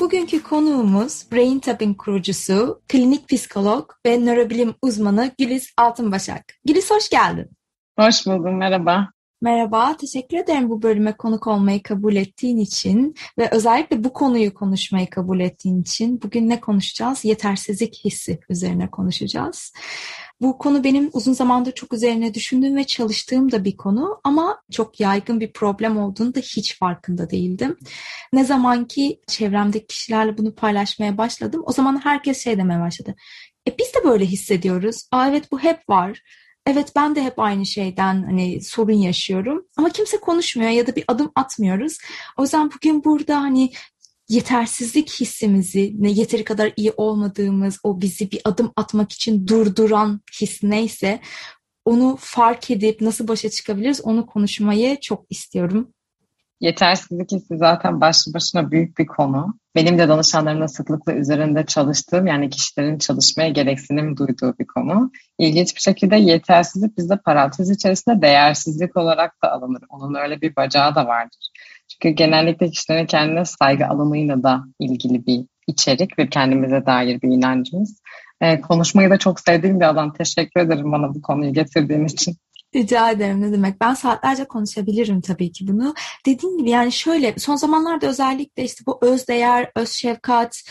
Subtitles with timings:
[0.00, 6.44] Bugünkü konuğumuz Brain Tapping kurucusu, klinik psikolog ve nörobilim uzmanı Güliz Altınbaşak.
[6.64, 7.50] Güliz hoş geldin.
[7.98, 9.08] Hoş buldum, merhaba.
[9.42, 15.10] Merhaba, teşekkür ederim bu bölüme konuk olmayı kabul ettiğin için ve özellikle bu konuyu konuşmayı
[15.10, 16.22] kabul ettiğin için.
[16.22, 17.24] Bugün ne konuşacağız?
[17.24, 19.72] Yetersizlik hissi üzerine konuşacağız.
[20.40, 25.00] Bu konu benim uzun zamandır çok üzerine düşündüğüm ve çalıştığım da bir konu ama çok
[25.00, 27.76] yaygın bir problem olduğunu da hiç farkında değildim.
[28.32, 33.14] Ne zaman ki çevremdeki kişilerle bunu paylaşmaya başladım o zaman herkes şey demeye başladı.
[33.68, 35.08] E biz de böyle hissediyoruz.
[35.12, 36.22] Aa evet bu hep var.
[36.66, 41.04] Evet ben de hep aynı şeyden hani sorun yaşıyorum ama kimse konuşmuyor ya da bir
[41.08, 41.98] adım atmıyoruz.
[42.36, 43.70] O yüzden bugün burada hani
[44.30, 50.62] yetersizlik hissimizi, ne yeteri kadar iyi olmadığımız, o bizi bir adım atmak için durduran his
[50.62, 51.20] neyse
[51.84, 55.88] onu fark edip nasıl başa çıkabiliriz onu konuşmayı çok istiyorum.
[56.60, 59.58] Yetersizlik hissi zaten başlı başına büyük bir konu.
[59.74, 65.10] Benim de danışanlarımla sıklıkla üzerinde çalıştığım yani kişilerin çalışmaya gereksinim duyduğu bir konu.
[65.38, 69.82] İlginç bir şekilde yetersizlik bizde parantez içerisinde değersizlik olarak da alınır.
[69.88, 71.50] Onun öyle bir bacağı da vardır.
[71.90, 78.00] Çünkü genellikle kişilerin kendine saygı alımıyla da ilgili bir içerik ve kendimize dair bir inancımız.
[78.40, 80.12] Ee, konuşmayı da çok sevdiğim bir alan.
[80.12, 82.36] Teşekkür ederim bana bu konuyu getirdiğin için.
[82.74, 83.80] Rica ederim ne demek.
[83.80, 85.94] Ben saatlerce konuşabilirim tabii ki bunu.
[86.26, 90.62] Dediğim gibi yani şöyle son zamanlarda özellikle işte bu öz değer, öz şefkat,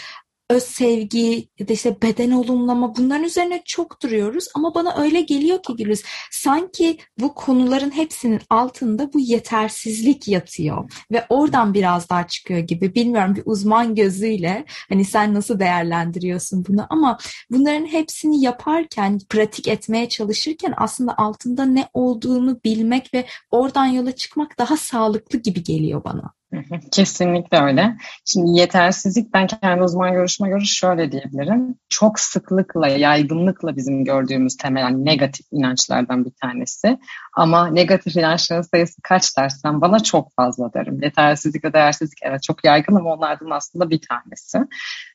[0.50, 4.48] öz sevgi ya da işte beden olumlama bunların üzerine çok duruyoruz.
[4.56, 10.92] Ama bana öyle geliyor ki Gülüz sanki bu konuların hepsinin altında bu yetersizlik yatıyor.
[11.12, 12.96] Ve oradan biraz daha çıkıyor gibi.
[12.96, 16.86] Bilmiyorum bir uzman gözüyle hani sen nasıl değerlendiriyorsun bunu?
[16.90, 17.18] Ama
[17.52, 24.58] bunların hepsini yaparken pratik etmeye çalışırken aslında altında ne olduğunu bilmek ve oradan yola çıkmak
[24.58, 26.39] daha sağlıklı gibi geliyor bana.
[26.92, 27.98] Kesinlikle öyle.
[28.26, 31.76] Şimdi yetersizlik ben kendi uzman görüşme göre şöyle diyebilirim.
[31.90, 37.00] Çok sıklıkla, yaygınlıkla bizim gördüğümüz temel negatif inançlardan bir tanesi.
[37.34, 41.00] Ama negatif inançların sayısı kaç dersen bana çok fazla derim.
[41.02, 44.60] Yetersizlik ve değersizlik evet çok yaygın ama onlardan aslında bir tanesi.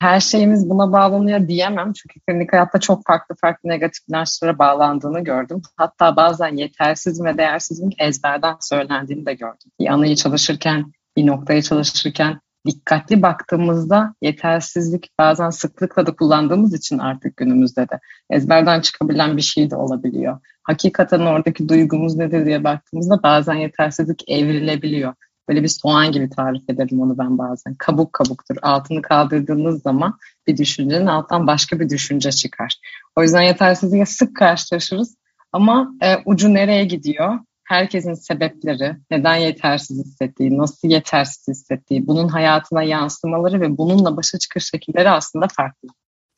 [0.01, 1.93] Her şeyimiz buna bağlanıyor diyemem.
[1.93, 5.63] Çünkü klinik hayatta çok farklı farklı negatif inançlara bağlandığını gördüm.
[5.77, 9.71] Hatta bazen yetersiz ve değersizlik ezberden söylendiğini de gördüm.
[9.81, 17.37] Bir anıyı çalışırken bir noktaya çalışırken dikkatli baktığımızda yetersizlik bazen sıklıkla da kullandığımız için artık
[17.37, 20.41] günümüzde de ezberden çıkabilen bir şey de olabiliyor.
[20.63, 25.15] Hakikaten oradaki duygumuz nedir diye baktığımızda bazen yetersizlik evrilebiliyor.
[25.49, 27.75] Böyle bir soğan gibi tarif ederim onu ben bazen.
[27.75, 28.57] Kabuk kabuktur.
[28.63, 32.77] Altını kaldırdığınız zaman bir düşüncenin alttan başka bir düşünce çıkar.
[33.17, 35.17] O yüzden yetersizliğe sık karşılaşırız.
[35.53, 37.39] Ama e, ucu nereye gidiyor?
[37.65, 44.71] Herkesin sebepleri, neden yetersiz hissettiği, nasıl yetersiz hissettiği, bunun hayatına yansımaları ve bununla başa çıkış
[44.71, 45.89] şekilleri aslında farklı.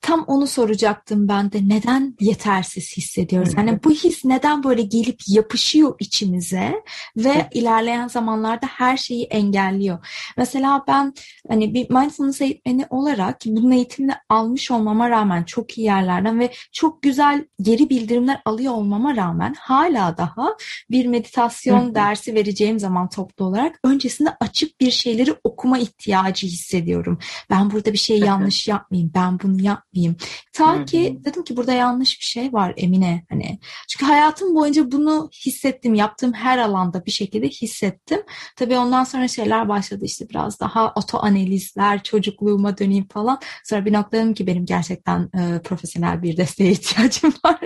[0.06, 1.68] Tam onu soracaktım ben de.
[1.68, 3.54] Neden yetersiz hissediyoruz?
[3.56, 6.82] Yani bu his neden böyle gelip yapışıyor içimize
[7.16, 10.06] ve ilerleyen zamanlarda her şeyi engelliyor?
[10.36, 11.14] Mesela ben
[11.48, 17.02] hani bir mindfulness eğitmeni olarak bunun eğitimini almış olmama rağmen çok iyi yerlerden ve çok
[17.02, 20.56] güzel geri bildirimler alıyor olmama rağmen hala daha
[20.90, 27.18] bir meditasyon dersi vereceğim zaman toplu olarak öncesinde açıp bir şeyleri okuma ihtiyacı hissediyorum.
[27.50, 29.12] Ben burada bir şey yanlış yapmayayım.
[29.14, 30.16] Ben bunu yapmayayım yapayım.
[30.52, 33.58] Ta ki dedim ki burada yanlış bir şey var Emine hani.
[33.88, 35.94] Çünkü hayatım boyunca bunu hissettim.
[35.94, 38.20] Yaptığım her alanda bir şekilde hissettim.
[38.56, 43.38] Tabii ondan sonra şeyler başladı işte biraz daha oto analizler, çocukluğuma döneyim falan.
[43.64, 47.60] Sonra bir noktadım ki benim gerçekten e, profesyonel bir desteğe ihtiyacım var.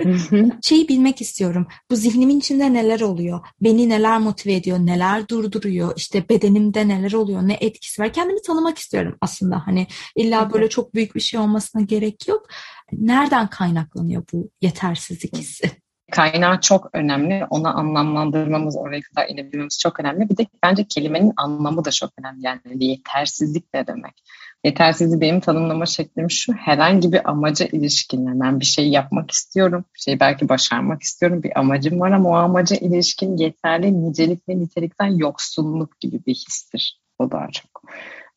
[0.61, 1.67] Şeyi bilmek istiyorum.
[1.91, 3.39] Bu zihnimin içinde neler oluyor?
[3.61, 4.77] Beni neler motive ediyor?
[4.79, 5.93] Neler durduruyor?
[5.95, 7.41] İşte bedenimde neler oluyor?
[7.41, 8.13] Ne etkisi var?
[8.13, 9.67] Kendimi tanımak istiyorum aslında.
[9.67, 12.47] Hani illa böyle çok büyük bir şey olmasına gerek yok.
[12.91, 15.71] Nereden kaynaklanıyor bu yetersizlik hissi?
[16.11, 17.45] Kaynağı çok önemli.
[17.49, 20.29] Onu anlamlandırmamız, oraya kadar inebilmemiz çok önemli.
[20.29, 22.45] Bir de bence kelimenin anlamı da çok önemli.
[22.45, 24.23] Yani yetersizlik ne demek?
[24.63, 26.53] Yetersizliği benim tanımlama şeklim şu.
[26.53, 28.27] Herhangi bir amaca ilişkin.
[28.27, 29.85] Yani ben bir şey yapmak istiyorum.
[29.95, 31.43] Bir şey belki başarmak istiyorum.
[31.43, 37.01] Bir amacım var ama o amaca ilişkin yeterli nicelik ve nitelikten yoksunluk gibi bir histir.
[37.19, 37.83] O daha çok.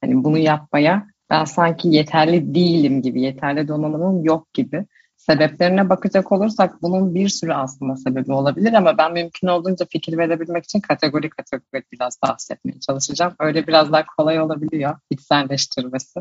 [0.00, 4.86] Hani bunu yapmaya Ben sanki yeterli değilim gibi, yeterli donanımım yok gibi.
[5.16, 10.64] Sebeplerine bakacak olursak bunun bir sürü aslında sebebi olabilir ama ben mümkün olduğunca fikir verebilmek
[10.64, 13.34] için kategori kategori biraz bahsetmeye çalışacağım.
[13.40, 16.20] Öyle biraz daha kolay olabiliyor içselleştirmesi.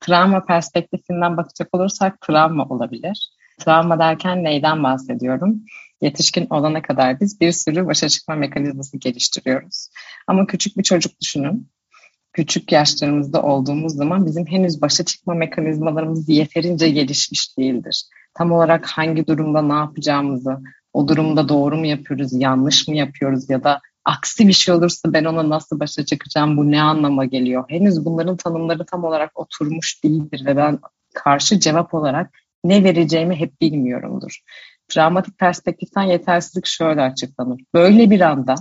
[0.00, 3.30] Travma perspektifinden bakacak olursak travma olabilir.
[3.58, 5.64] Travma derken neyden bahsediyorum?
[6.00, 9.88] Yetişkin olana kadar biz bir sürü başa çıkma mekanizması geliştiriyoruz.
[10.26, 11.70] Ama küçük bir çocuk düşünün.
[12.32, 18.04] Küçük yaşlarımızda olduğumuz zaman bizim henüz başa çıkma mekanizmalarımız yeterince gelişmiş değildir.
[18.34, 20.58] Tam olarak hangi durumda ne yapacağımızı,
[20.92, 25.24] o durumda doğru mu yapıyoruz, yanlış mı yapıyoruz ya da aksi bir şey olursa ben
[25.24, 27.64] ona nasıl başa çıkacağım, bu ne anlama geliyor?
[27.68, 30.78] Henüz bunların tanımları tam olarak oturmuş değildir ve ben
[31.14, 32.30] karşı cevap olarak
[32.64, 34.40] ne vereceğimi hep bilmiyorumdur.
[34.88, 37.60] Travmatik perspektiften yetersizlik şöyle açıklanır.
[37.74, 38.54] Böyle bir anda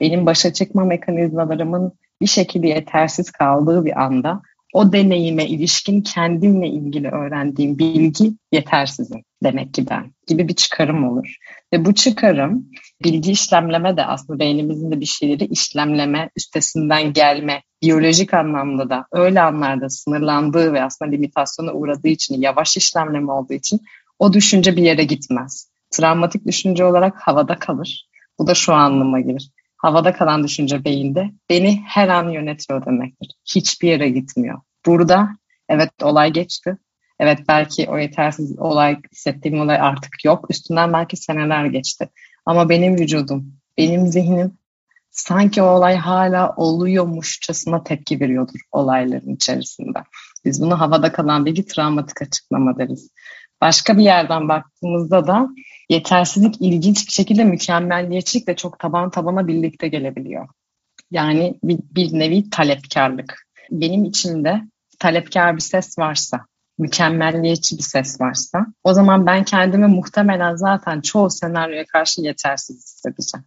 [0.00, 1.92] benim başa çıkma mekanizmalarımın
[2.22, 4.42] bir şekilde yetersiz kaldığı bir anda
[4.72, 11.36] o deneyime ilişkin kendimle ilgili öğrendiğim bilgi yetersizim demek ki ben gibi bir çıkarım olur.
[11.72, 12.66] Ve bu çıkarım
[13.04, 19.40] bilgi işlemleme de aslında beynimizin de bir şeyleri işlemleme, üstesinden gelme, biyolojik anlamda da öyle
[19.40, 23.80] anlarda sınırlandığı ve aslında limitasyona uğradığı için, yavaş işlemleme olduğu için
[24.18, 25.68] o düşünce bir yere gitmez.
[25.90, 28.08] Travmatik düşünce olarak havada kalır.
[28.38, 29.51] Bu da şu anlama gelir.
[29.82, 33.28] Havada kalan düşünce beyinde beni her an yönetiyor demektir.
[33.54, 34.60] Hiçbir yere gitmiyor.
[34.86, 35.28] Burada
[35.68, 36.76] evet olay geçti.
[37.20, 40.46] Evet belki o yetersiz olay hissettiğim olay artık yok.
[40.50, 42.08] Üstünden belki seneler geçti.
[42.46, 44.58] Ama benim vücudum, benim zihnim
[45.10, 49.98] sanki o olay hala oluyormuşçasına tepki veriyordur olayların içerisinde.
[50.44, 53.10] Biz bunu havada kalan bilgi travmatik açıklama deriz.
[53.60, 55.48] Başka bir yerden baktığımızda da
[55.92, 60.48] yetersizlik ilginç bir şekilde mükemmelliyetçilikle çok taban tabana birlikte gelebiliyor.
[61.10, 63.46] Yani bir, bir nevi talepkarlık.
[63.70, 64.62] Benim içimde
[64.98, 66.46] talepkar bir ses varsa,
[66.78, 73.44] mükemmelliyetçi bir ses varsa o zaman ben kendimi muhtemelen zaten çoğu senaryoya karşı yetersiz hissedeceğim.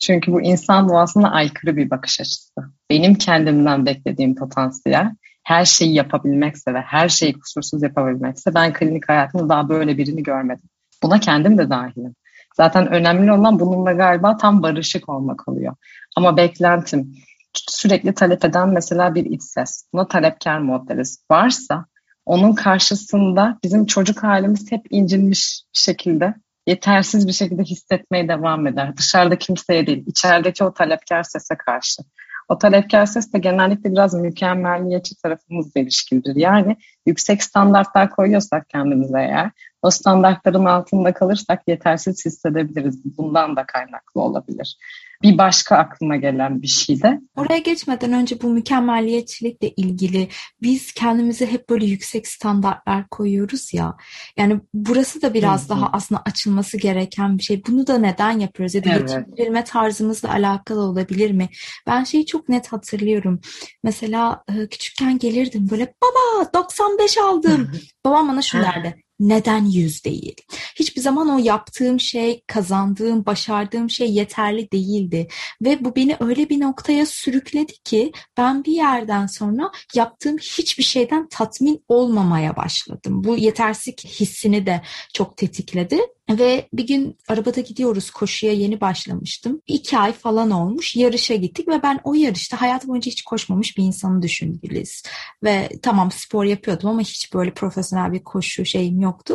[0.00, 2.60] Çünkü bu insan doğasına aykırı bir bakış açısı.
[2.90, 5.10] Benim kendimden beklediğim potansiyel
[5.44, 10.68] her şeyi yapabilmekse ve her şeyi kusursuz yapabilmekse ben klinik hayatımda daha böyle birini görmedim.
[11.02, 12.14] Buna kendim de dahilim.
[12.56, 15.74] Zaten önemli olan bununla galiba tam barışık olmak oluyor.
[16.16, 17.14] Ama beklentim
[17.54, 19.86] sürekli talep eden mesela bir iç ses.
[19.92, 21.24] Buna talepkar mod deriz.
[21.30, 21.86] Varsa
[22.26, 26.34] onun karşısında bizim çocuk halimiz hep incinmiş bir şekilde
[26.66, 28.96] yetersiz bir şekilde hissetmeye devam eder.
[28.96, 32.02] Dışarıda kimseye değil, içerideki o talepkar sese karşı.
[32.48, 36.36] O talepkar ses de genellikle biraz mükemmelliyetçi tarafımızla ilişkilidir.
[36.36, 36.76] Yani
[37.06, 39.50] yüksek standartlar koyuyorsak kendimize eğer,
[39.82, 43.18] o standartların altında kalırsak yetersiz hissedebiliriz.
[43.18, 44.76] Bundan da kaynaklı olabilir
[45.22, 47.20] bir başka aklıma gelen bir şey de.
[47.36, 50.28] Oraya geçmeden önce bu mükemmelliyetçilikle ilgili
[50.62, 53.96] biz kendimize hep böyle yüksek standartlar koyuyoruz ya.
[54.36, 55.68] Yani burası da biraz Hı-hı.
[55.68, 57.62] daha aslında açılması gereken bir şey.
[57.68, 58.74] Bunu da neden yapıyoruz?
[58.74, 59.10] Ya da evet.
[59.10, 61.48] yetiştirilme tarzımızla alakalı olabilir mi?
[61.86, 63.40] Ben şeyi çok net hatırlıyorum.
[63.82, 67.70] Mesela küçükken gelirdim böyle baba 95 aldım.
[68.04, 70.36] Babam bana şu derdi neden yüz değil?
[70.76, 75.28] Hiçbir zaman o yaptığım şey, kazandığım, başardığım şey yeterli değildi.
[75.62, 81.28] Ve bu beni öyle bir noktaya sürükledi ki ben bir yerden sonra yaptığım hiçbir şeyden
[81.28, 83.24] tatmin olmamaya başladım.
[83.24, 84.82] Bu yetersizlik hissini de
[85.14, 86.00] çok tetikledi.
[86.30, 89.60] Ve bir gün arabada gidiyoruz koşuya yeni başlamıştım.
[89.66, 93.84] İki ay falan olmuş yarışa gittik ve ben o yarışta hayatım boyunca hiç koşmamış bir
[93.84, 95.02] insanı düşündünüz.
[95.44, 99.34] Ve tamam spor yapıyordum ama hiç böyle profesyonel bir koşu şeyim yoktu.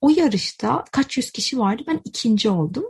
[0.00, 2.84] O yarışta kaç yüz kişi vardı ben ikinci oldum.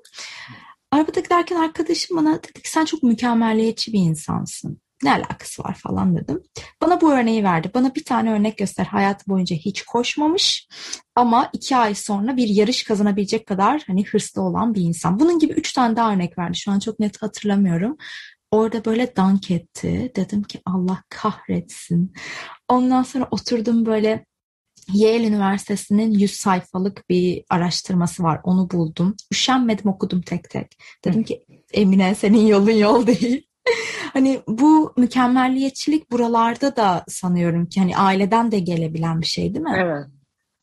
[0.91, 6.17] Arabada giderken arkadaşım bana dedi ki sen çok mükemmelliyetçi bir insansın ne alakası var falan
[6.17, 6.43] dedim.
[6.83, 7.71] Bana bu örneği verdi.
[7.75, 8.85] Bana bir tane örnek göster.
[8.85, 10.69] Hayatı boyunca hiç koşmamış
[11.15, 15.21] ama iki ay sonra bir yarış kazanabilecek kadar hani hırslı olan bir insan.
[15.21, 16.59] Bunun gibi üç tane daha örnek verdi.
[16.59, 17.97] Şu an çok net hatırlamıyorum.
[18.51, 20.13] Orada böyle dank etti.
[20.17, 22.13] Dedim ki Allah kahretsin.
[22.69, 24.25] Ondan sonra oturdum böyle
[24.93, 28.41] Yale Üniversitesi'nin 100 sayfalık bir araştırması var.
[28.45, 29.17] Onu buldum.
[29.33, 30.79] Üşenmedim okudum tek tek.
[31.05, 33.49] Dedim ki Emine senin yolun yol değil.
[34.13, 39.77] Hani bu mükemmelliyetçilik buralarda da sanıyorum ki hani aileden de gelebilen bir şey değil mi?
[39.79, 40.07] Evet.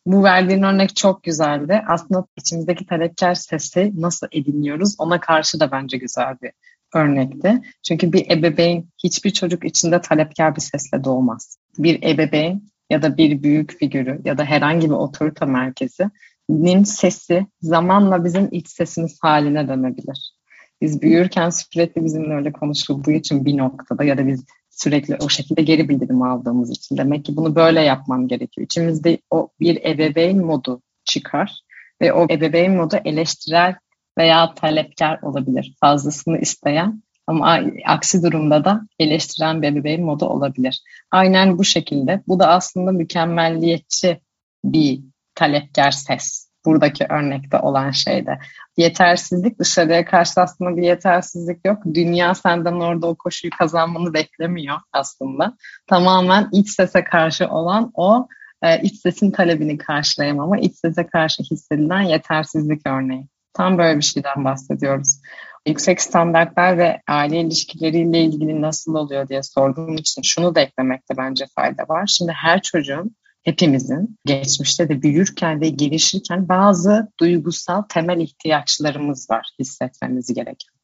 [0.06, 1.82] Bu verdiğin örnek çok güzeldi.
[1.88, 6.52] Aslında içimizdeki talepkar sesi nasıl ediniyoruz ona karşı da bence güzel bir
[6.96, 7.62] örnekti.
[7.88, 11.58] Çünkü bir ebeveyn hiçbir çocuk içinde talepkar bir sesle doğmaz.
[11.78, 18.26] Bir ebeveyn ya da bir büyük figürü ya da herhangi bir otorite merkezinin sesi zamanla
[18.26, 20.35] bizim iç sesimiz haline dönebilir.
[20.82, 25.62] Biz büyürken sürekli bizimle öyle konuşulduğu için bir noktada ya da biz sürekli o şekilde
[25.62, 26.98] geri bildirim aldığımız için.
[26.98, 28.66] Demek ki bunu böyle yapmam gerekiyor.
[28.66, 31.62] İçimizde o bir ebeveyn modu çıkar
[32.02, 33.76] ve o ebeveyn modu eleştirel
[34.18, 35.76] veya talepkar olabilir.
[35.80, 40.82] Fazlasını isteyen ama aksi durumda da eleştiren bir ebeveyn modu olabilir.
[41.12, 42.22] Aynen bu şekilde.
[42.28, 44.22] Bu da aslında mükemmelliyetçi
[44.66, 45.02] bir
[45.36, 46.45] talepkar ses.
[46.66, 48.40] Buradaki örnekte olan şeyde.
[48.78, 51.78] Yetersizlik dışarıya karşı aslında bir yetersizlik yok.
[51.94, 55.58] Dünya senden orada o koşuyu kazanmanı beklemiyor aslında.
[55.88, 58.28] Tamamen iç sese karşı olan o
[58.62, 63.28] e, iç sesin talebini karşılayamama, iç sese karşı hissedilen yetersizlik örneği.
[63.54, 65.22] Tam böyle bir şeyden bahsediyoruz.
[65.68, 71.46] Yüksek standartlar ve aile ilişkileriyle ilgili nasıl oluyor diye sorduğum için şunu da eklemekte bence
[71.56, 72.06] fayda var.
[72.08, 80.34] Şimdi her çocuğun hepimizin geçmişte de büyürken ve gelişirken bazı duygusal temel ihtiyaçlarımız var hissetmemiz
[80.34, 80.76] gereken.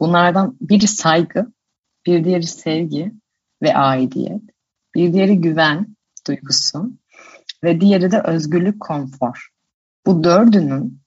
[0.00, 1.52] Bunlardan biri saygı,
[2.06, 3.12] bir diğeri sevgi
[3.62, 4.42] ve aidiyet,
[4.94, 5.96] bir diğeri güven
[6.28, 6.92] duygusu
[7.64, 9.48] ve diğeri de özgürlük, konfor.
[10.06, 11.02] Bu dördünün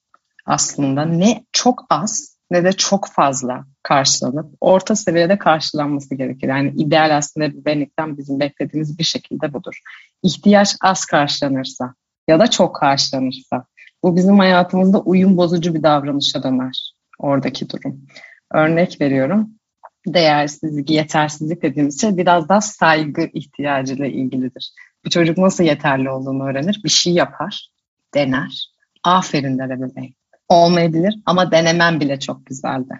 [0.46, 6.48] aslında ne çok az ne de çok fazla karşılanıp orta seviyede karşılanması gerekir.
[6.48, 9.82] Yani ideal aslında benlikten bizim beklediğimiz bir şekilde budur.
[10.24, 11.94] İhtiyaç az karşılanırsa
[12.28, 13.66] ya da çok karşılanırsa
[14.04, 18.08] bu bizim hayatımızda uyum bozucu bir davranışa döner oradaki durum.
[18.54, 19.50] Örnek veriyorum.
[20.08, 24.74] Değersizlik, yetersizlik dediğimiz şey biraz daha saygı ihtiyacıyla ilgilidir.
[25.06, 27.70] Bir çocuk nasıl yeterli olduğunu öğrenir, bir şey yapar,
[28.14, 28.72] dener.
[29.04, 30.14] Aferin der ebeveyn
[30.52, 32.94] olmayabilir ama denemen bile çok güzeldi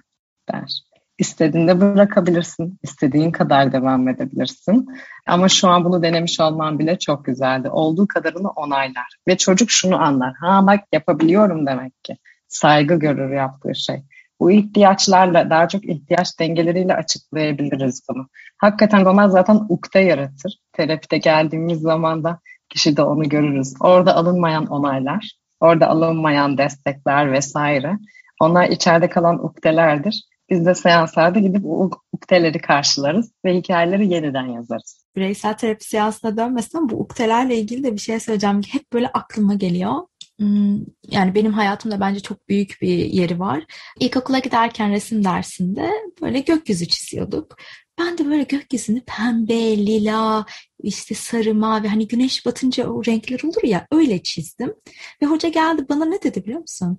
[0.52, 0.82] der.
[1.22, 4.88] İstediğinde bırakabilirsin, istediğin kadar devam edebilirsin.
[5.28, 7.70] Ama şu an bunu denemiş olman bile çok güzeldi.
[7.70, 9.18] Olduğu kadarını onaylar.
[9.28, 10.34] Ve çocuk şunu anlar.
[10.40, 12.18] Ha bak yapabiliyorum demek ki.
[12.48, 14.04] Saygı görür yaptığı şey.
[14.40, 18.28] Bu ihtiyaçlarla, daha çok ihtiyaç dengeleriyle açıklayabiliriz bunu.
[18.58, 20.60] Hakikaten onlar zaten ukde yaratır.
[20.74, 23.74] Terapide geldiğimiz zaman da kişi de onu görürüz.
[23.80, 27.98] Orada alınmayan onaylar, Orada alınmayan destekler vesaire.
[28.42, 30.31] Onlar içeride kalan ukdelerdir.
[30.52, 35.06] Biz de seanslarda gidip o ukdeleri karşılarız ve hikayeleri yeniden yazarız.
[35.16, 38.62] Bireysel terapi seansına dönmesin bu ukdelerle ilgili de bir şey söyleyeceğim.
[38.72, 39.94] Hep böyle aklıma geliyor.
[40.40, 43.64] Hmm, yani benim hayatımda bence çok büyük bir yeri var.
[44.00, 45.92] İlkokula giderken resim dersinde
[46.22, 47.58] böyle gökyüzü çiziyorduk.
[48.00, 50.46] Ben de böyle gökyüzünü pembe, lila,
[50.84, 54.74] işte sarı, mavi hani güneş batınca o renkler olur ya öyle çizdim.
[55.22, 56.98] Ve hoca geldi bana ne dedi biliyor musun?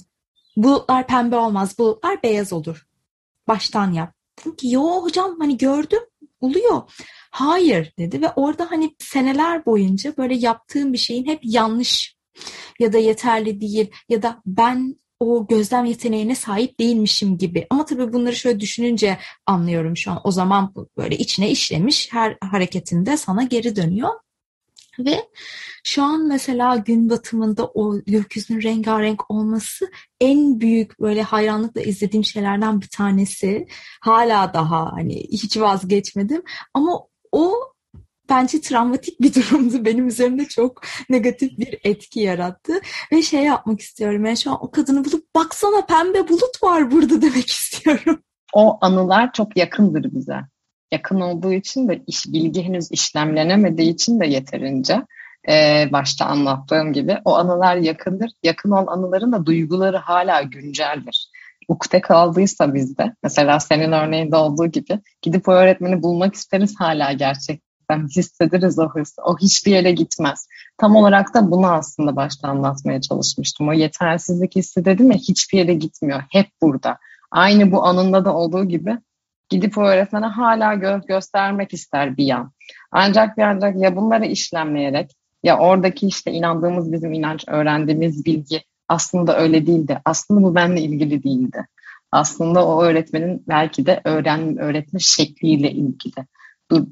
[0.57, 2.87] Bulutlar pembe olmaz, bulutlar beyaz olur.
[3.53, 4.15] Baştan yap.
[4.41, 6.03] Dedim ki yo hocam hani gördüm
[6.41, 6.83] oluyor.
[7.31, 12.17] Hayır dedi ve orada hani seneler boyunca böyle yaptığım bir şeyin hep yanlış
[12.79, 17.67] ya da yeterli değil ya da ben o gözlem yeteneğine sahip değilmişim gibi.
[17.71, 20.21] Ama tabii bunları şöyle düşününce anlıyorum şu an.
[20.25, 24.11] O zaman böyle içine işlemiş her hareketinde sana geri dönüyor.
[24.99, 25.29] Ve
[25.85, 32.81] şu an mesela gün batımında o gökyüzünün rengarenk olması en büyük böyle hayranlıkla izlediğim şeylerden
[32.81, 33.67] bir tanesi.
[34.01, 36.43] Hala daha hani hiç vazgeçmedim.
[36.75, 37.01] Ama
[37.33, 37.55] o
[38.29, 39.85] bence travmatik bir durumdu.
[39.85, 42.73] Benim üzerimde çok negatif bir etki yarattı.
[43.13, 44.25] Ve şey yapmak istiyorum.
[44.25, 48.23] Yani şu an o kadını bulup baksana pembe bulut var burada demek istiyorum.
[48.55, 50.41] O anılar çok yakındır bize.
[50.93, 55.03] Yakın olduğu için de iş, bilgi henüz işlemlenemediği için de yeterince
[55.49, 58.31] e, başta anlattığım gibi o anılar yakındır.
[58.43, 61.29] Yakın olan anıların da duyguları hala günceldir
[61.69, 67.61] ukde kaldıysa bizde, mesela senin örneğinde olduğu gibi gidip o öğretmeni bulmak isteriz hala gerçek
[67.93, 69.23] gerçekten hissederiz o hırsı.
[69.23, 70.49] O hiçbir yere gitmez.
[70.79, 73.69] Tam olarak da bunu aslında başta anlatmaya çalışmıştım.
[73.69, 76.23] O yetersizlik hissi dedim ya hiçbir yere gitmiyor.
[76.31, 76.99] Hep burada.
[77.31, 78.99] Aynı bu anında da olduğu gibi
[79.53, 82.53] gidip o öğretmene hala gö- göstermek ister bir yan.
[82.93, 85.11] Ancak bir ancak ya bunları işlemleyerek
[85.43, 90.01] ya oradaki işte inandığımız bizim inanç, öğrendiğimiz bilgi aslında öyle değildi.
[90.05, 91.67] Aslında bu benimle ilgili değildi.
[92.13, 96.27] Aslında o öğretmenin belki de öğren öğretme şekliyle ilgili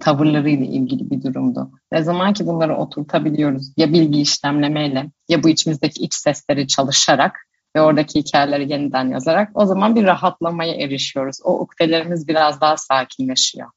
[0.00, 1.70] tavırlarıyla ilgili bir durumdu.
[1.92, 7.46] Ne zaman ki bunları oturtabiliyoruz ya bilgi işlemlemeyle ya bu içimizdeki iç sesleri çalışarak
[7.76, 11.36] ve oradaki hikayeleri yeniden yazarak o zaman bir rahatlamaya erişiyoruz.
[11.44, 13.68] O ukdelerimiz biraz daha sakinleşiyor.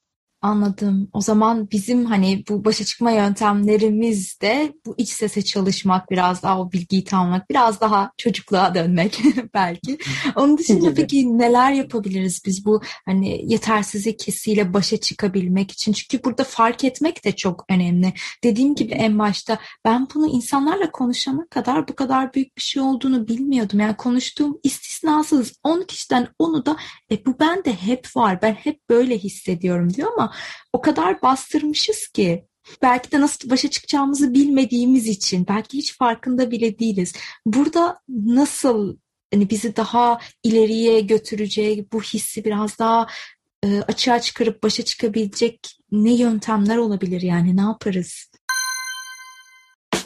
[0.44, 1.10] Anladım.
[1.14, 6.62] O zaman bizim hani bu başa çıkma yöntemlerimiz de bu iç sese çalışmak, biraz daha
[6.62, 9.22] o bilgiyi tamamlamak, biraz daha çocukluğa dönmek
[9.54, 9.98] belki.
[10.36, 15.94] Onun dışında peki neler yapabiliriz biz bu hani yetersizlik hissiyle başa çıkabilmek için?
[15.94, 18.14] Çünkü burada fark etmek de çok önemli.
[18.44, 23.28] Dediğim gibi en başta ben bunu insanlarla konuşana kadar bu kadar büyük bir şey olduğunu
[23.28, 23.80] bilmiyordum.
[23.80, 26.78] Yani konuştuğum istisnasız 10 kişiden onu da
[27.12, 28.42] e, bu bende hep var.
[28.42, 30.33] Ben hep böyle hissediyorum diyor ama
[30.74, 32.46] o kadar bastırmışız ki
[32.82, 37.14] belki de nasıl başa çıkacağımızı bilmediğimiz için belki hiç farkında bile değiliz.
[37.46, 38.98] Burada nasıl
[39.34, 43.08] hani bizi daha ileriye götürecek bu hissi biraz daha
[43.66, 48.32] e, açığa çıkarıp başa çıkabilecek ne yöntemler olabilir yani ne yaparız?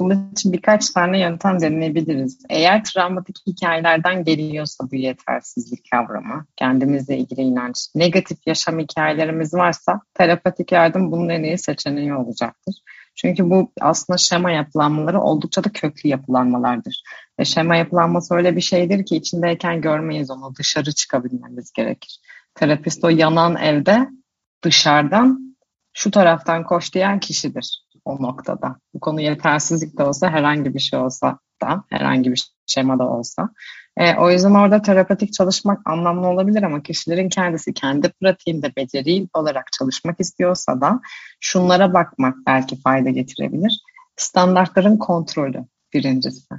[0.00, 2.38] Bunun için birkaç tane yöntem deneyebiliriz.
[2.50, 10.72] Eğer travmatik hikayelerden geliyorsa bu yetersizlik kavramı, kendimizle ilgili inanç, negatif yaşam hikayelerimiz varsa terapatik
[10.72, 12.74] yardım bunun en iyi seçeneği olacaktır.
[13.14, 17.02] Çünkü bu aslında şema yapılanmaları oldukça da köklü yapılanmalardır.
[17.40, 22.20] Ve şema yapılanması öyle bir şeydir ki içindeyken görmeyiz onu, dışarı çıkabilmemiz gerekir.
[22.54, 24.08] Terapist o yanan evde
[24.62, 25.56] dışarıdan
[25.92, 28.76] şu taraftan koş diyen kişidir o noktada.
[28.94, 33.48] Bu konu yetersizlik de olsa herhangi bir şey olsa da herhangi bir şema da olsa.
[33.96, 39.72] E, o yüzden orada terapatik çalışmak anlamlı olabilir ama kişilerin kendisi kendi pratiğinde beceri olarak
[39.78, 41.00] çalışmak istiyorsa da
[41.40, 43.80] şunlara bakmak belki fayda getirebilir.
[44.16, 46.54] Standartların kontrolü birincisi.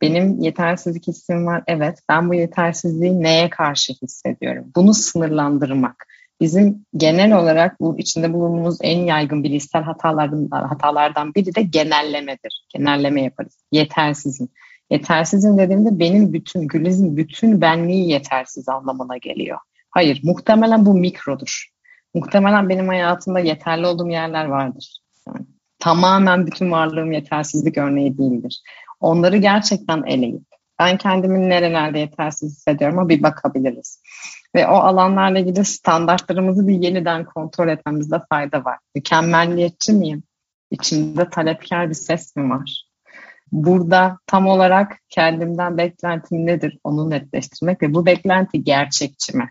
[0.00, 1.62] Benim yetersizlik hissim var.
[1.66, 4.72] Evet ben bu yetersizliği neye karşı hissediyorum?
[4.76, 6.06] Bunu sınırlandırmak.
[6.40, 12.66] Bizim genel olarak bu içinde bulunduğumuz en yaygın bilişsel hatalardan, hatalardan biri de genellemedir.
[12.74, 13.58] Genelleme yaparız.
[13.72, 14.48] Yetersizim.
[14.90, 19.58] Yetersizim dediğimde benim bütün, Güliz'in bütün benliği yetersiz anlamına geliyor.
[19.90, 21.68] Hayır, muhtemelen bu mikrodur.
[22.14, 24.98] Muhtemelen benim hayatımda yeterli olduğum yerler vardır.
[25.28, 25.46] Yani,
[25.78, 28.62] tamamen bütün varlığım yetersizlik örneği değildir.
[29.00, 30.42] Onları gerçekten eleyip,
[30.78, 34.02] ben kendimi nerelerde yetersiz hissediyorum bir bakabiliriz.
[34.54, 38.78] Ve o alanlarla ilgili standartlarımızı bir yeniden kontrol etmemizde fayda var.
[38.94, 40.22] Mükemmelliyetçi miyim?
[40.70, 42.84] İçimde talepkar bir ses mi var?
[43.52, 49.50] Burada tam olarak kendimden beklentim nedir onu netleştirmek ve bu beklenti gerçekçi mi?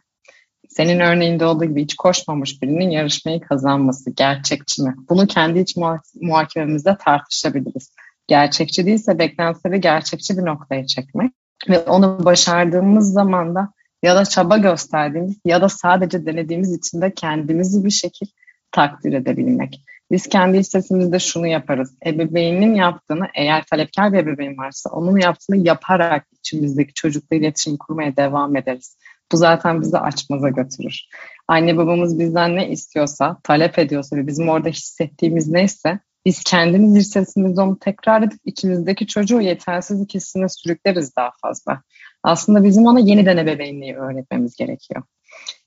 [0.70, 4.96] Senin örneğinde olduğu gibi hiç koşmamış birinin yarışmayı kazanması gerçekçi mi?
[5.10, 5.76] Bunu kendi iç
[6.22, 7.96] muhakememizde tartışabiliriz.
[8.28, 11.32] Gerçekçi değilse beklentileri gerçekçi bir noktaya çekmek
[11.70, 17.14] ve onu başardığımız zaman da ya da çaba gösterdiğimiz ya da sadece denediğimiz için de
[17.14, 18.28] kendimizi bir şekil
[18.72, 19.86] takdir edebilmek.
[20.12, 21.96] Biz kendi iç sesimizde şunu yaparız.
[22.06, 28.56] Ebeveynin yaptığını eğer talepkar bir ebeveyn varsa onun yaptığını yaparak içimizdeki çocukla iletişim kurmaya devam
[28.56, 28.98] ederiz.
[29.32, 31.02] Bu zaten bizi açmaza götürür.
[31.48, 37.14] Anne babamız bizden ne istiyorsa, talep ediyorsa ve bizim orada hissettiğimiz neyse biz kendimiz iç
[37.14, 41.82] sesimizde onu tekrar edip içimizdeki çocuğu yetersizlik hissine sürükleriz daha fazla.
[42.24, 45.04] Aslında bizim ona yeniden ebeveynliği öğretmemiz gerekiyor.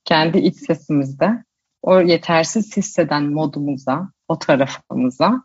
[0.05, 1.45] Kendi iç sesimizde
[1.83, 5.43] o yetersiz hisseden modumuza, o tarafımıza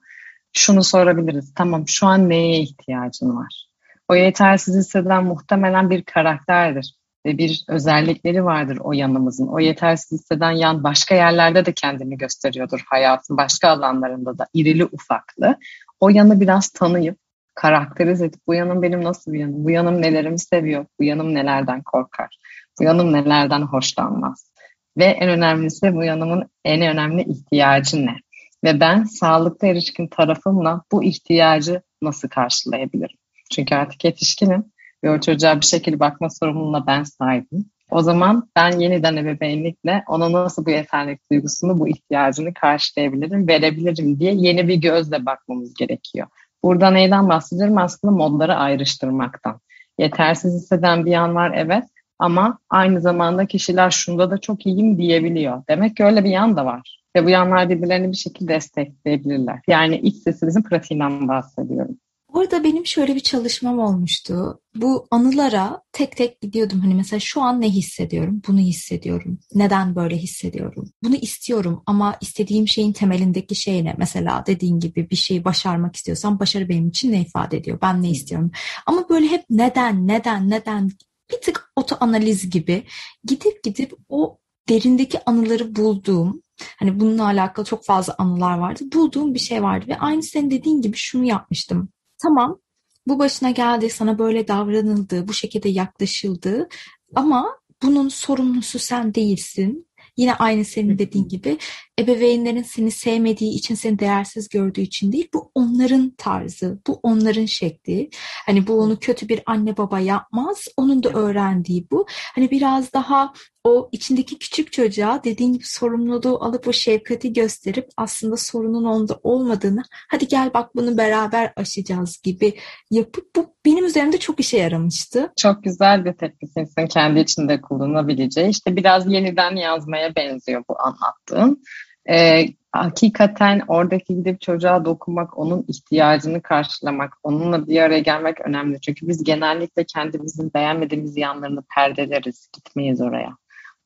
[0.53, 1.53] şunu sorabiliriz.
[1.53, 3.69] Tamam şu an neye ihtiyacın var?
[4.07, 6.95] O yetersiz hisseden muhtemelen bir karakterdir
[7.25, 9.47] ve bir özellikleri vardır o yanımızın.
[9.47, 15.57] O yetersiz hisseden yan başka yerlerde de kendini gösteriyordur hayatın başka alanlarında da irili ufaklı.
[15.99, 17.17] O yanı biraz tanıyıp
[17.61, 21.81] karakterize edip bu yanım benim nasıl bir yanım, bu yanım nelerimi seviyor, bu yanım nelerden
[21.83, 22.37] korkar,
[22.79, 24.51] bu yanım nelerden hoşlanmaz.
[24.97, 28.15] Ve en önemlisi bu yanımın en önemli ihtiyacı ne?
[28.63, 33.17] Ve ben sağlıklı erişkin tarafımla bu ihtiyacı nasıl karşılayabilirim?
[33.51, 34.65] Çünkü artık yetişkinim
[35.03, 37.65] ve o çocuğa bir şekilde bakma sorumluluğuna ben sahibim.
[37.91, 44.33] O zaman ben yeniden ebeveynlikle ona nasıl bu yeterlilik duygusunu, bu ihtiyacını karşılayabilirim, verebilirim diye
[44.33, 46.27] yeni bir gözle bakmamız gerekiyor.
[46.63, 47.77] Burada neyden bahsediyorum?
[47.77, 49.59] Aslında modları ayrıştırmaktan.
[49.99, 51.83] Yetersiz hisseden bir yan var evet
[52.19, 55.63] ama aynı zamanda kişiler şunda da çok iyiyim diyebiliyor.
[55.69, 56.99] Demek ki öyle bir yan da var.
[57.15, 59.59] Ve bu yanlar birbirlerini bir şekilde destekleyebilirler.
[59.67, 61.97] Yani iç sesimizin pratiğinden bahsediyorum.
[62.39, 64.61] Orada benim şöyle bir çalışmam olmuştu.
[64.75, 66.79] Bu anılara tek tek gidiyordum.
[66.79, 68.41] Hani mesela şu an ne hissediyorum?
[68.47, 69.39] Bunu hissediyorum.
[69.55, 70.91] Neden böyle hissediyorum?
[71.03, 73.95] Bunu istiyorum ama istediğim şeyin temelindeki şey ne?
[73.97, 77.79] Mesela dediğin gibi bir şeyi başarmak istiyorsam başarı benim için ne ifade ediyor?
[77.81, 78.51] Ben ne istiyorum?
[78.85, 80.91] Ama böyle hep neden, neden, neden
[81.31, 82.83] bir tık oto analiz gibi
[83.23, 84.37] gidip gidip o
[84.69, 86.41] derindeki anıları bulduğum
[86.77, 88.83] Hani bununla alakalı çok fazla anılar vardı.
[88.93, 91.89] Bulduğum bir şey vardı ve aynı senin dediğin gibi şunu yapmıştım.
[92.21, 92.59] Tamam
[93.07, 96.67] bu başına geldi, sana böyle davranıldı, bu şekilde yaklaşıldı.
[97.15, 99.89] Ama bunun sorumlusu sen değilsin.
[100.17, 101.57] Yine aynı senin dediğin gibi
[101.99, 108.09] ebeveynlerin seni sevmediği için seni değersiz gördüğü için değil bu onların tarzı bu onların şekli
[108.45, 113.33] hani bu onu kötü bir anne baba yapmaz onun da öğrendiği bu hani biraz daha
[113.63, 119.83] o içindeki küçük çocuğa dediğin gibi sorumluluğu alıp o şefkati gösterip aslında sorunun onda olmadığını
[120.11, 122.53] hadi gel bak bunu beraber aşacağız gibi
[122.91, 125.31] yapıp bu benim üzerimde çok işe yaramıştı.
[125.37, 131.63] Çok güzel bir teknik kendi içinde kullanabileceği işte biraz yeniden yazmaya benziyor bu anlattığın.
[132.09, 138.81] Ee, hakikaten oradaki gidip çocuğa dokunmak, onun ihtiyacını karşılamak, onunla bir araya gelmek önemli.
[138.81, 143.37] Çünkü biz genellikle kendimizin beğenmediğimiz yanlarını perdeleriz, gitmeyiz oraya.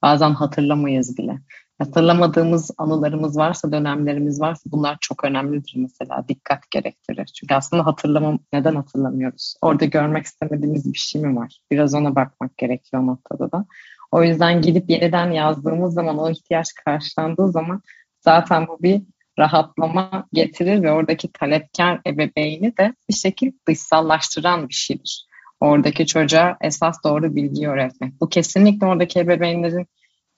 [0.02, 1.40] Bazen hatırlamayız bile.
[1.80, 6.26] Hatırlamadığımız anılarımız varsa, dönemlerimiz varsa bunlar çok önemlidir mesela.
[6.28, 7.26] Dikkat gerektirir.
[7.26, 9.56] Çünkü aslında hatırlamam, neden hatırlamıyoruz?
[9.62, 11.60] Orada görmek istemediğimiz bir şey mi var?
[11.72, 13.66] Biraz ona bakmak gerekiyor noktada da.
[14.12, 17.82] O yüzden gidip yeniden yazdığımız zaman, o ihtiyaç karşılandığı zaman
[18.26, 19.02] zaten bu bir
[19.40, 25.28] rahatlama getirir ve oradaki talepkar ebeveyni de bir şekilde dışsallaştıran bir şeydir.
[25.60, 28.22] Oradaki çocuğa esas doğru bilgi öğretmek.
[28.22, 29.88] Bu kesinlikle oradaki ebeveynlerin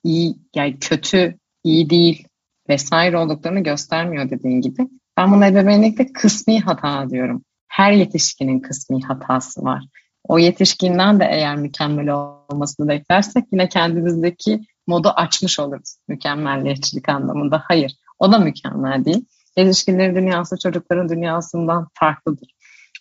[0.04, 2.28] iyi, yani kötü, iyi değil
[2.70, 4.88] vesaire olduklarını göstermiyor dediğin gibi.
[5.18, 7.44] Ben buna ebeveynlikte kısmi hata diyorum.
[7.68, 9.84] Her yetişkinin kısmi hatası var.
[10.24, 17.64] O yetişkinden de eğer mükemmel olmasını beklersek yine kendimizdeki modu açmış oluruz mükemmelliyetçilik anlamında.
[17.68, 19.26] Hayır, o da mükemmel değil.
[19.58, 22.56] Yetişkinlerin dünyası çocukların dünyasından farklıdır.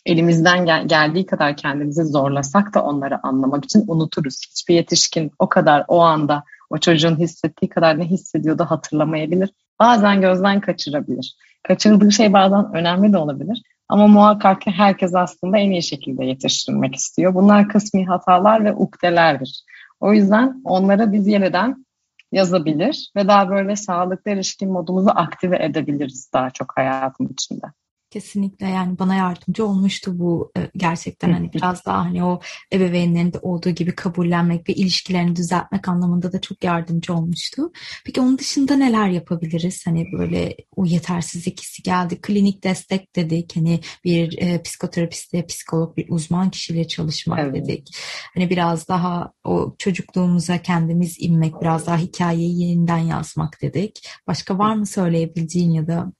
[0.07, 4.41] Elimizden gel- geldiği kadar kendimizi zorlasak da onları anlamak için unuturuz.
[4.51, 9.51] Hiçbir yetişkin o kadar o anda o çocuğun hissettiği kadar ne hissediyordu hatırlamayabilir.
[9.81, 11.37] Bazen gözden kaçırabilir.
[11.63, 13.63] Kaçırıldığı şey bazen önemli de olabilir.
[13.89, 17.35] Ama muhakkak ki herkes aslında en iyi şekilde yetiştirilmek istiyor.
[17.35, 19.65] Bunlar kısmi hatalar ve ukdelerdir.
[20.05, 21.87] O yüzden onlara biz yeniden
[22.33, 27.67] yazabilir ve daha böyle sağlıklı erişkin modumuzu aktive edebiliriz daha çok hayatın içinde.
[28.15, 32.41] Kesinlikle yani bana yardımcı olmuştu bu e, gerçekten hani biraz daha hani o
[32.73, 37.73] ebeveynlerin de olduğu gibi kabullenmek ve ilişkilerini düzeltmek anlamında da çok yardımcı olmuştu.
[38.07, 39.87] Peki onun dışında neler yapabiliriz?
[39.87, 42.21] Hani böyle o yetersizlik hissi geldi.
[42.21, 43.57] Klinik destek dedik.
[43.57, 47.55] Hani bir e, psikoterapiste, psikolog, bir uzman kişiyle çalışmak evet.
[47.55, 47.97] dedik.
[48.35, 54.09] Hani biraz daha o çocukluğumuza kendimiz inmek, biraz daha hikayeyi yeniden yazmak dedik.
[54.27, 56.13] Başka var mı söyleyebileceğin ya da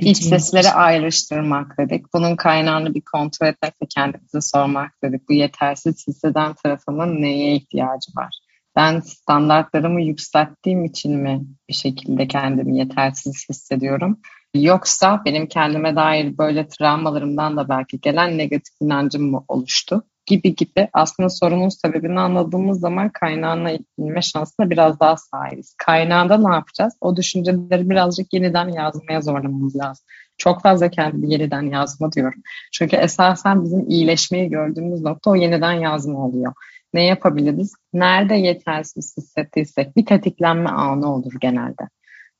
[0.00, 2.14] İç sesleri ayrıştırmak dedik.
[2.14, 5.28] Bunun kaynağını bir kontrol etmek ve kendimize sormak dedik.
[5.28, 8.40] Bu yetersiz hisseden tarafımın neye ihtiyacı var?
[8.76, 14.18] Ben standartlarımı yükselttiğim için mi bir şekilde kendimi yetersiz hissediyorum?
[14.54, 20.02] Yoksa benim kendime dair böyle travmalarımdan da belki gelen negatif inancım mı oluştu?
[20.30, 25.74] Gibi gibi aslında sorunun sebebini anladığımız zaman kaynağına inme şansına biraz daha sahibiz.
[25.78, 26.94] Kaynağında ne yapacağız?
[27.00, 30.04] O düşünceleri birazcık yeniden yazmaya zorlamamız lazım.
[30.38, 32.42] Çok fazla kendimi yeniden yazma diyorum.
[32.72, 36.52] Çünkü esasen bizim iyileşmeyi gördüğümüz nokta o yeniden yazma oluyor.
[36.94, 37.72] Ne yapabiliriz?
[37.92, 41.82] Nerede yetersiz hissettiysek bir tetiklenme anı olur genelde.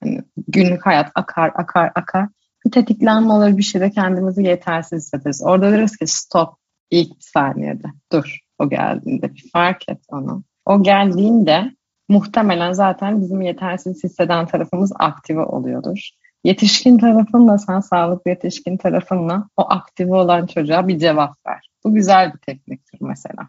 [0.05, 2.29] Yani günlük hayat akar akar akar.
[2.66, 5.42] Bir tetiklenme olur bir şeyde kendimizi yetersiz hissederiz.
[5.44, 10.44] Orada deriz ki stop ilk saniyede dur o geldiğinde bir fark et onu.
[10.66, 11.74] O geldiğinde
[12.09, 16.11] muhtemelen zaten bizim yetersiz hisseden tarafımız aktive oluyordur.
[16.44, 21.70] Yetişkin tarafınla sen sağlıklı yetişkin tarafınla o aktive olan çocuğa bir cevap ver.
[21.85, 23.48] Bu güzel bir tekniktir mesela.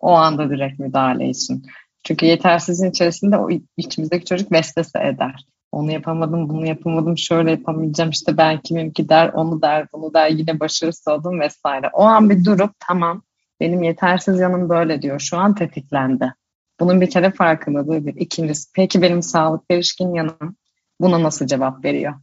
[0.00, 1.62] O anda direkt müdahale için.
[2.04, 8.36] Çünkü yetersizliğin içerisinde o içimizdeki çocuk vesvese eder onu yapamadım, bunu yapamadım, şöyle yapamayacağım, işte
[8.36, 11.90] ben kimim ki der, onu der, bunu der, yine başarısız oldum vesaire.
[11.92, 13.22] O an bir durup tamam
[13.60, 15.20] benim yetersiz yanım böyle diyor.
[15.20, 16.34] Şu an tetiklendi.
[16.80, 18.14] Bunun bir kere farkındalığı bir.
[18.14, 20.56] İkincisi peki benim sağlık erişkin yanım
[21.00, 22.14] buna nasıl cevap veriyor?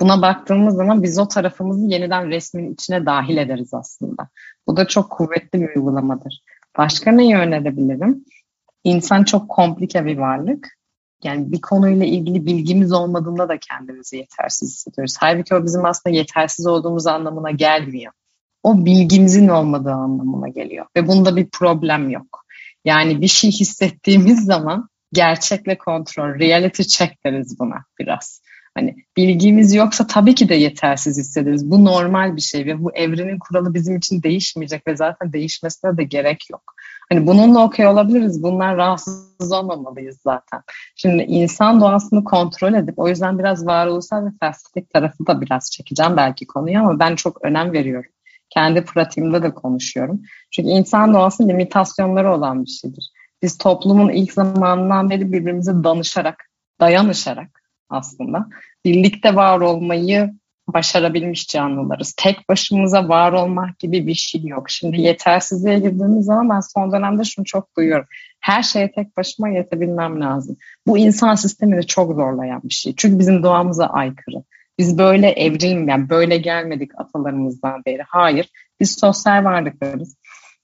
[0.00, 4.28] Buna baktığımız zaman biz o tarafımızı yeniden resmin içine dahil ederiz aslında.
[4.66, 6.42] Bu da çok kuvvetli bir uygulamadır.
[6.78, 8.24] Başka neyi önerebilirim?
[8.84, 10.79] İnsan çok komplike bir varlık
[11.24, 15.16] yani bir konuyla ilgili bilgimiz olmadığında da kendimizi yetersiz hissediyoruz.
[15.20, 18.12] Halbuki o bizim aslında yetersiz olduğumuz anlamına gelmiyor.
[18.62, 20.86] O bilgimizin olmadığı anlamına geliyor.
[20.96, 22.44] Ve bunda bir problem yok.
[22.84, 28.42] Yani bir şey hissettiğimiz zaman gerçekle kontrol, reality check deriz buna biraz.
[28.74, 31.70] Hani bilgimiz yoksa tabii ki de yetersiz hissederiz.
[31.70, 36.04] Bu normal bir şey ve bu evrenin kuralı bizim için değişmeyecek ve zaten değişmesine de
[36.04, 36.74] gerek yok.
[37.12, 38.42] Hani bununla okey olabiliriz.
[38.42, 40.62] Bunlar rahatsız olmamalıyız zaten.
[40.96, 46.16] Şimdi insan doğasını kontrol edip o yüzden biraz varoluşsal ve felsefik tarafı da biraz çekeceğim
[46.16, 48.10] belki konuyu ama ben çok önem veriyorum.
[48.50, 50.22] Kendi pratiğimde de konuşuyorum.
[50.50, 53.10] Çünkü insan doğası limitasyonları olan bir şeydir.
[53.42, 58.48] Biz toplumun ilk zamanından beri birbirimize danışarak, dayanışarak aslında.
[58.84, 60.39] Birlikte var olmayı
[60.72, 62.14] başarabilmiş canlılarız.
[62.16, 64.70] Tek başımıza var olmak gibi bir şey yok.
[64.70, 68.06] Şimdi yetersizliğe girdiğimiz zaman ben son dönemde şunu çok duyuyorum.
[68.40, 70.56] Her şeye tek başıma yetebilmem lazım.
[70.86, 72.94] Bu insan sistemini çok zorlayan bir şey.
[72.96, 74.42] Çünkü bizim doğamıza aykırı.
[74.78, 78.02] Biz böyle evrim, yani böyle gelmedik atalarımızdan beri.
[78.08, 78.48] Hayır,
[78.80, 80.16] biz sosyal varlıklarız.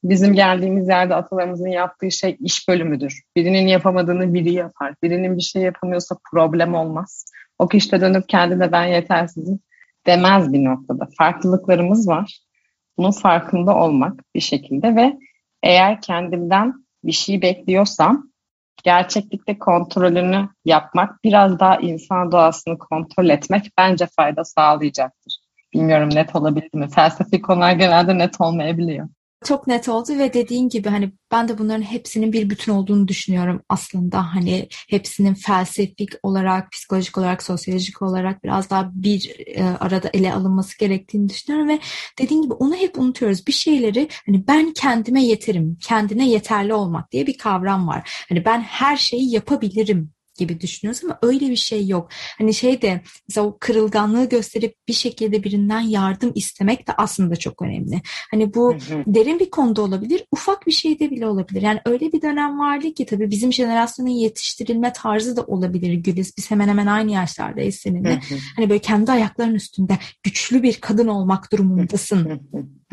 [0.05, 3.23] Bizim geldiğimiz yerde atalarımızın yaptığı şey iş bölümüdür.
[3.37, 4.95] Birinin yapamadığını biri yapar.
[5.03, 7.25] Birinin bir şey yapamıyorsa problem olmaz.
[7.59, 9.59] O kişi de dönüp kendine ben yetersizim
[10.07, 11.09] demez bir noktada.
[11.19, 12.41] Farklılıklarımız var.
[12.99, 15.19] Bunun farkında olmak bir şekilde ve
[15.63, 18.31] eğer kendimden bir şey bekliyorsam
[18.85, 25.39] gerçeklikte kontrolünü yapmak, biraz daha insan doğasını kontrol etmek bence fayda sağlayacaktır.
[25.75, 26.89] Bilmiyorum net olabildi mi?
[26.89, 29.09] Felsefi konular genelde net olmayabiliyor.
[29.45, 33.63] Çok net oldu ve dediğin gibi hani ben de bunların hepsinin bir bütün olduğunu düşünüyorum
[33.69, 34.35] aslında.
[34.35, 40.79] Hani hepsinin felsefik olarak, psikolojik olarak, sosyolojik olarak biraz daha bir e, arada ele alınması
[40.79, 41.79] gerektiğini düşünüyorum ve
[42.19, 43.47] dediğin gibi onu hep unutuyoruz.
[43.47, 48.25] Bir şeyleri hani ben kendime yeterim, kendine yeterli olmak diye bir kavram var.
[48.29, 52.09] Hani ben her şeyi yapabilirim gibi düşünüyoruz ama öyle bir şey yok.
[52.39, 57.63] Hani şey de mesela o kırılganlığı gösterip bir şekilde birinden yardım istemek de aslında çok
[57.63, 58.03] önemli.
[58.31, 58.75] Hani bu
[59.07, 61.63] derin bir konuda olabilir, ufak bir şeyde bile olabilir.
[61.63, 66.37] Yani öyle bir dönem vardı ki tabii bizim jenerasyonun yetiştirilme tarzı da olabilir Güliz.
[66.37, 68.21] Biz hemen hemen aynı yaşlardayız seninle.
[68.57, 72.41] hani böyle kendi ayaklarının üstünde güçlü bir kadın olmak durumundasın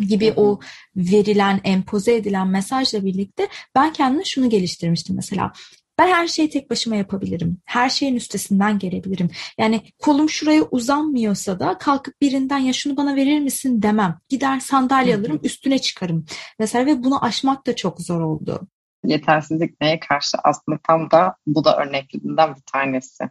[0.08, 0.60] gibi o
[0.96, 5.52] verilen, empoze edilen mesajla birlikte ben kendime şunu geliştirmiştim mesela.
[6.00, 7.58] Ben her şeyi tek başıma yapabilirim.
[7.66, 9.30] Her şeyin üstesinden gelebilirim.
[9.58, 14.20] Yani kolum şuraya uzanmıyorsa da kalkıp birinden ya şunu bana verir misin demem.
[14.30, 16.26] Gider sandalye alırım üstüne çıkarım.
[16.60, 18.68] Mesela ve bunu aşmak da çok zor oldu.
[19.06, 23.24] Yetersizlik neye karşı aslında tam da bu da örneklerinden bir tanesi.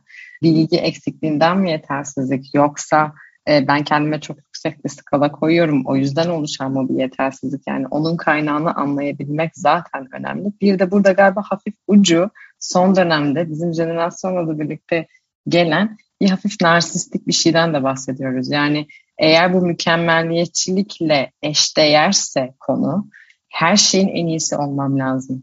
[0.43, 3.13] Bilgi eksikliğinden mi yetersizlik yoksa
[3.49, 5.87] e, ben kendime çok yüksek bir skala koyuyorum.
[5.87, 10.53] O yüzden oluşan mı bir yetersizlik yani onun kaynağını anlayabilmek zaten önemli.
[10.61, 15.07] Bir de burada galiba hafif ucu son dönemde bizim jenerasyonla da birlikte
[15.49, 18.51] gelen bir hafif narsistik bir şeyden de bahsediyoruz.
[18.51, 18.87] Yani
[19.19, 23.09] eğer bu mükemmelliyetçilikle eşdeğerse konu
[23.49, 25.43] her şeyin en iyisi olmam lazım.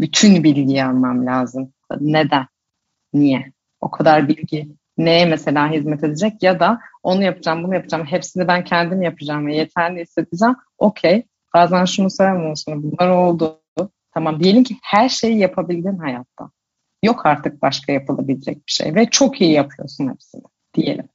[0.00, 1.72] Bütün bilgiyi almam lazım.
[2.00, 2.46] Neden?
[3.12, 3.52] Niye?
[3.80, 8.64] O kadar bilgi neye mesela hizmet edecek ya da onu yapacağım, bunu yapacağım, hepsini ben
[8.64, 10.56] kendim yapacağım ve yeterli hissedeceğim.
[10.78, 13.62] Okey, bazen şunu söylemiyorsun, bunlar oldu.
[14.14, 16.50] Tamam, diyelim ki her şeyi yapabildin hayatta.
[17.02, 20.42] Yok artık başka yapılabilecek bir şey ve çok iyi yapıyorsun hepsini
[20.74, 21.08] diyelim.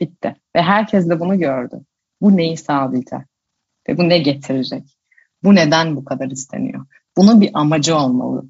[0.00, 0.36] Bitti.
[0.56, 1.80] Ve herkes de bunu gördü.
[2.20, 3.28] Bu neyi sağlayacak?
[3.88, 4.98] Ve bu ne getirecek?
[5.42, 6.86] Bu neden bu kadar isteniyor?
[7.16, 8.44] Bunun bir amacı olmalı.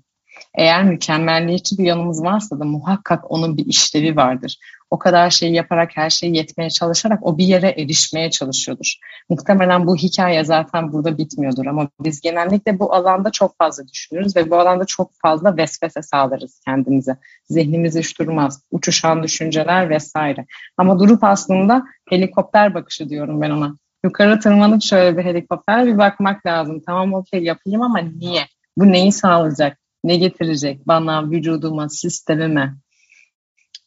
[0.55, 4.59] Eğer mükemmelliyetçi bir yanımız varsa da muhakkak onun bir işlevi vardır.
[4.91, 8.95] O kadar şeyi yaparak her şeyi yetmeye çalışarak o bir yere erişmeye çalışıyordur.
[9.29, 14.51] Muhtemelen bu hikaye zaten burada bitmiyordur ama biz genellikle bu alanda çok fazla düşünürüz ve
[14.51, 17.17] bu alanda çok fazla vesvese sağlarız kendimize.
[17.51, 18.63] Zihnimiz hiç durmaz.
[18.71, 20.47] Uçuşan düşünceler vesaire.
[20.77, 23.77] Ama durup aslında helikopter bakışı diyorum ben ona.
[24.05, 26.83] Yukarı tırmanıp şöyle bir helikopter bir bakmak lazım.
[26.87, 28.47] Tamam okey yapayım ama niye?
[28.77, 29.80] Bu neyi sağlayacak?
[30.05, 32.75] Ne getirecek bana, vücuduma, sistemime.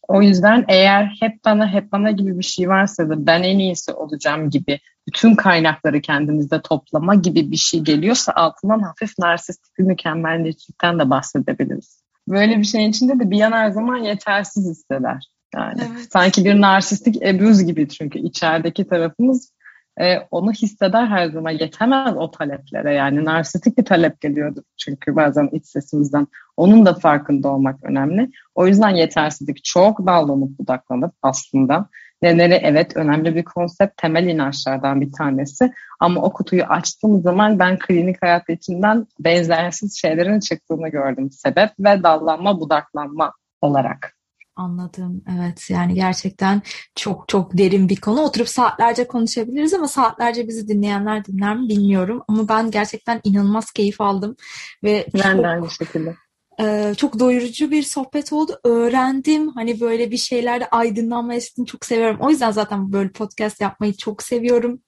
[0.07, 3.91] O yüzden eğer hep bana hep bana gibi bir şey varsa da ben en iyisi
[3.93, 10.99] olacağım gibi bütün kaynakları kendimizde toplama gibi bir şey geliyorsa altından hafif narsistik bir mükemmelliyetçilikten
[10.99, 12.03] de bahsedebiliriz.
[12.27, 15.27] Böyle bir şeyin içinde de bir yan her zaman yetersiz hisseder.
[15.55, 16.11] Yani evet.
[16.11, 19.51] sanki bir narsistik ebüz gibi çünkü içerideki tarafımız
[20.01, 25.49] e, onu hisseder her zaman yetemez o taleplere yani narsistik bir talep geliyordu çünkü bazen
[25.51, 26.27] iç sesimizden
[26.57, 28.31] onun da farkında olmak önemli.
[28.55, 31.89] O yüzden yetersizlik çok dallanıp budaklanıp aslında
[32.21, 37.79] neleri evet önemli bir konsept temel inançlardan bir tanesi ama o kutuyu açtığım zaman ben
[37.79, 44.22] klinik hayat içinden benzersiz şeylerin çıktığını gördüm sebep ve dallanma budaklanma olarak.
[44.55, 45.23] Anladım.
[45.35, 46.61] Evet yani gerçekten
[46.95, 48.21] çok çok derin bir konu.
[48.21, 52.21] Oturup saatlerce konuşabiliriz ama saatlerce bizi dinleyenler dinler mi bilmiyorum.
[52.27, 54.35] Ama ben gerçekten inanılmaz keyif aldım.
[54.83, 56.15] ve Ben çok, de aynı şekilde.
[56.59, 58.59] E, çok doyurucu bir sohbet oldu.
[58.63, 59.47] Öğrendim.
[59.47, 62.17] Hani böyle bir şeylerde aydınlanma istediğini çok seviyorum.
[62.19, 64.81] O yüzden zaten böyle podcast yapmayı çok seviyorum.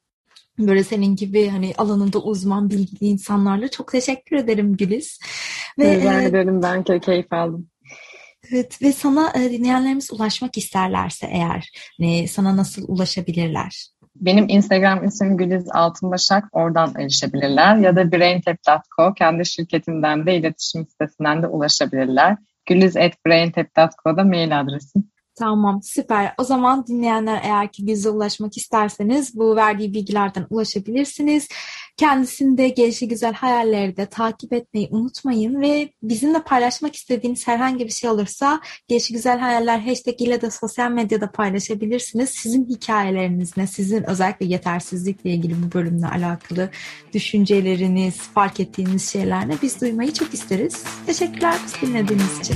[0.59, 5.19] Böyle senin gibi hani alanında uzman bilgili insanlarla çok teşekkür ederim Güliz.
[5.79, 7.69] Ve, Rica ederim ben keyif aldım.
[8.51, 13.87] Evet ve sana e, dinleyenlerimiz ulaşmak isterlerse eğer e, sana nasıl ulaşabilirler?
[14.15, 16.43] Benim Instagram ismim Güliz Altınbaşak.
[16.51, 17.75] Oradan erişebilirler.
[17.77, 22.37] Ya da braintap.co kendi şirketimden de iletişim sitesinden de ulaşabilirler.
[22.65, 25.11] Güliz at braintap.co'da mail adresim.
[25.39, 26.33] Tamam süper.
[26.37, 31.47] O zaman dinleyenler eğer ki bize ulaşmak isterseniz bu verdiği bilgilerden ulaşabilirsiniz.
[31.97, 38.09] Kendisinde gelişi güzel hayalleri de takip etmeyi unutmayın ve bizimle paylaşmak istediğiniz herhangi bir şey
[38.09, 42.29] olursa gelişi güzel hayaller hashtag ile de sosyal medyada paylaşabilirsiniz.
[42.29, 46.69] Sizin hikayelerinizle, sizin özellikle yetersizlikle ilgili bu bölümle alakalı
[47.13, 50.83] düşünceleriniz, fark ettiğiniz şeylerle biz duymayı çok isteriz.
[51.05, 52.55] Teşekkürler dinlediğiniz için.